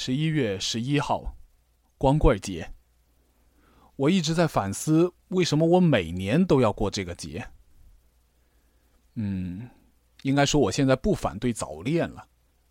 [0.00, 1.34] 十一月十一号，
[1.98, 2.72] 光棍节。
[3.96, 7.44] 我一直在反思，为什么我每年都要过这个节。
[9.14, 9.68] 嗯，
[10.22, 12.24] 应该说我现在不反对早恋了。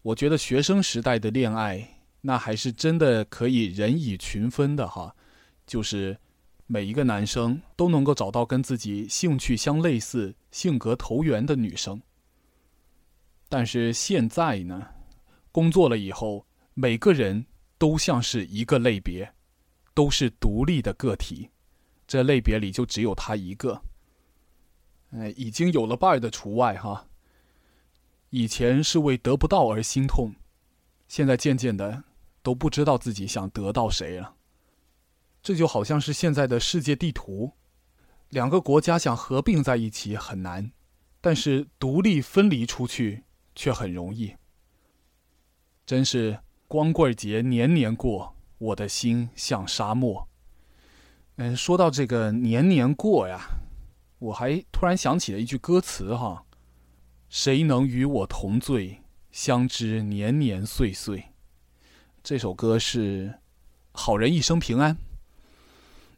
[0.03, 5.13] 我觉得学生时代的恋爱，那还是真的可以人以群分的哈，
[5.65, 6.17] 就是
[6.65, 12.01] 每一个男生都能够找到跟自己兴趣相类似、性格投缘的女生。
[13.49, 14.87] 但是现在呢，
[15.51, 16.46] 工作了以后，
[16.79, 17.47] 每个人
[17.79, 19.33] 都像是一个类别，
[19.95, 21.49] 都是独立的个体，
[22.05, 23.81] 这类别里就只有他一个。
[25.09, 27.07] 哎，已经有了伴儿的除外哈。
[28.29, 30.35] 以前是为得不到而心痛，
[31.07, 32.03] 现在渐渐的
[32.43, 34.35] 都不知道自己想得到谁了。
[35.41, 37.53] 这就好像是现在的世界地图，
[38.29, 40.71] 两个国家想合并在一起很难，
[41.19, 43.23] 但是独立分离出去。
[43.55, 44.35] 却很容易，
[45.83, 46.39] 真是
[46.69, 50.27] 光棍节年年过，我的心像沙漠。
[51.37, 53.39] 嗯，说到这个年年过呀，
[54.19, 56.43] 我还突然想起了一句歌词哈
[57.29, 61.23] ：“谁能与我同醉，相知年年岁岁。”
[62.21, 63.27] 这首歌是
[63.93, 64.93] 《好人一生平安》。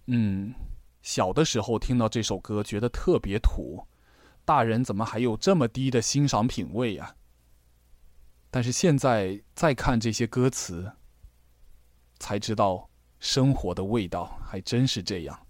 [0.07, 0.55] 嗯，
[1.03, 3.85] 小的时候听到这首歌觉得特别土，
[4.43, 7.15] 大人怎么还有这么低的欣赏品味呀？
[8.51, 10.93] 但是现在再看这些歌词，
[12.17, 15.45] 才知道生活的味道还真是这样。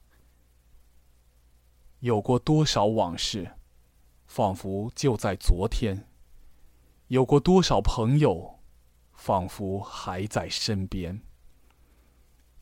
[1.99, 3.55] 有过多少往事，
[4.27, 6.03] 仿佛就在昨天；
[7.07, 8.59] 有过多少朋友，
[9.13, 11.21] 仿佛还在身边。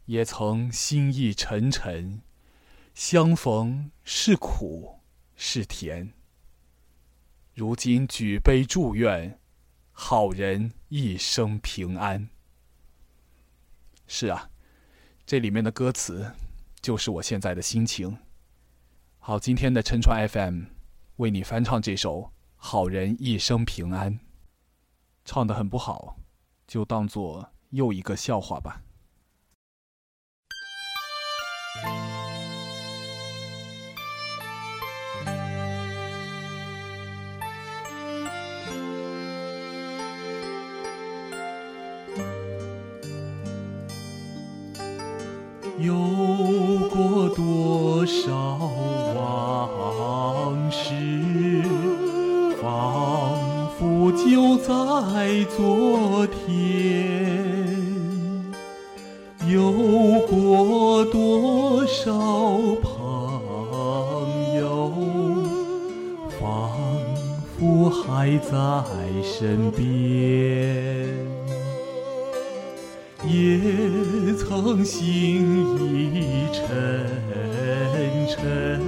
[0.06, 2.22] 也曾心意沉沉，
[2.94, 5.00] 相逢是苦
[5.36, 6.14] 是甜。
[7.56, 9.40] 如今举杯祝愿。
[10.00, 12.30] 好人一生平安。
[14.06, 14.52] 是啊，
[15.26, 16.34] 这里面的歌词
[16.80, 18.16] 就是我现在的心情。
[19.18, 20.66] 好，今天的陈川 FM
[21.16, 22.22] 为你翻唱这首
[22.56, 24.14] 《好人一生平安》，
[25.26, 26.18] 唱的很不好，
[26.68, 28.84] 就当做又一个笑话吧。
[45.80, 45.94] 有
[46.90, 48.36] 过多少
[49.16, 51.62] 往事，
[52.60, 56.48] 仿佛就在昨天；
[59.48, 59.72] 有
[60.28, 62.12] 过多少
[62.82, 64.92] 朋友，
[66.40, 66.72] 仿
[67.60, 68.52] 佛还在
[69.24, 71.47] 身边。
[73.26, 76.64] 也曾心已沉
[78.30, 78.80] 沉，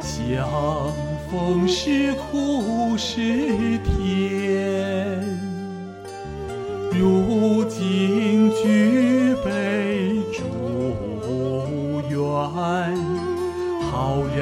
[0.00, 0.92] 相
[1.30, 5.22] 逢是苦是甜。
[6.92, 10.42] 如今举杯祝
[12.10, 12.18] 愿，
[13.90, 14.38] 好人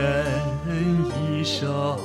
[1.30, 1.96] 一生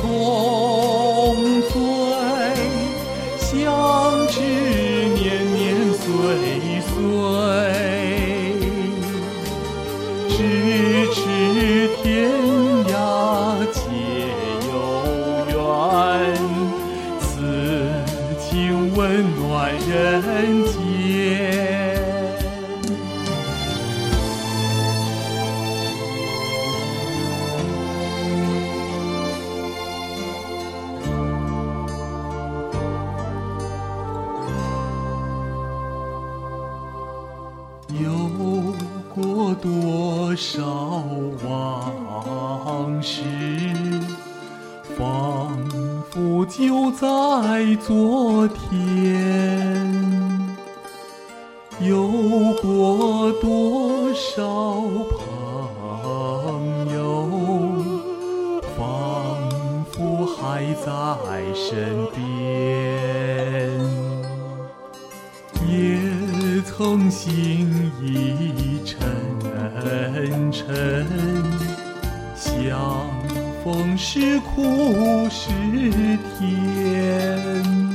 [0.00, 0.04] 同
[1.70, 1.72] 醉，
[3.38, 3.46] 相
[4.28, 4.34] 知
[5.14, 5.24] 年
[5.54, 5.56] 年
[5.92, 6.04] 岁
[6.80, 6.94] 岁，
[10.28, 10.34] 咫
[11.12, 11.16] 尺
[12.02, 12.04] 天
[12.88, 12.90] 涯
[13.72, 13.76] 皆
[14.68, 14.74] 有
[15.48, 15.54] 缘，
[17.20, 17.24] 此
[18.38, 18.46] 情
[18.94, 19.00] 温
[19.36, 19.44] 暖
[19.88, 19.92] 人
[40.36, 40.62] 多少
[41.48, 43.22] 往事，
[44.94, 45.56] 仿
[46.10, 48.60] 佛就在昨天；
[51.80, 52.06] 有
[52.60, 54.44] 过多少
[55.08, 57.30] 朋友，
[58.76, 60.92] 仿佛还在
[61.54, 62.20] 身边；
[65.66, 67.55] 也曾心
[73.96, 75.50] 是苦是
[76.38, 77.86] 甜。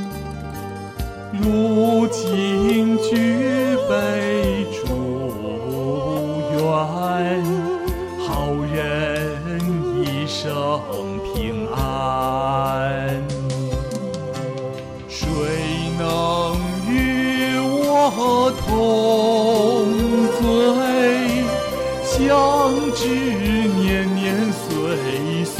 [1.32, 4.31] 如今举杯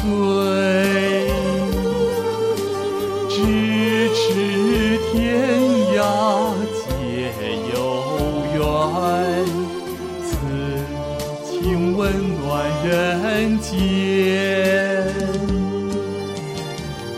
[0.02, 0.08] 醉，
[3.30, 3.32] 咫
[4.16, 4.20] 尺
[5.12, 5.14] 天
[5.96, 5.98] 涯
[6.74, 6.90] 皆
[7.72, 7.76] 有
[8.56, 8.60] 缘，
[10.26, 10.30] 此
[11.46, 11.54] 情
[11.96, 12.00] 温
[12.40, 12.44] 暖
[12.84, 12.90] 人
[13.60, 13.70] 间。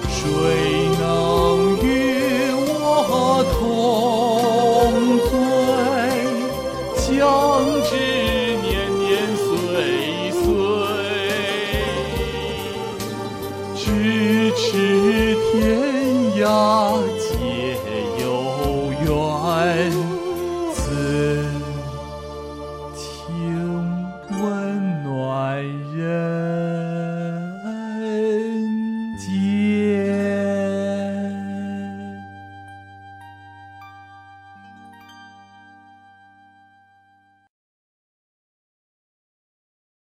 [0.09, 0.17] 谁
[0.99, 1.01] 能
[1.81, 1.87] 与
[2.67, 2.83] 我
[3.53, 3.61] 同
[5.29, 5.31] 醉？
[6.97, 7.01] 相
[7.89, 7.91] 知